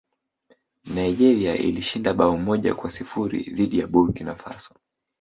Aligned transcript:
nigeria 0.95 1.55
ilishinda 1.57 2.13
bao 2.13 2.37
moja 2.37 2.75
kwa 2.75 2.89
sifuri 2.89 3.39
dhidi 3.43 3.79
ya 3.79 3.87
burki 3.87 4.23
na 4.23 4.35
faso 4.35 4.73